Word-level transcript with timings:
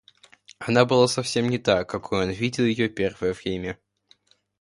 Она 0.57 0.83
была 0.83 1.07
совсем 1.07 1.47
не 1.47 1.59
та, 1.59 1.83
какою 1.83 2.23
он 2.23 2.31
видел 2.31 2.65
ее 2.65 2.89
первое 2.89 3.33
время. 3.33 3.77